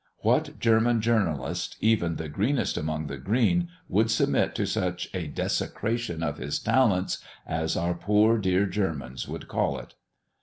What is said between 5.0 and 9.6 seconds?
a "desecration of his talents," as our poor dear Germans would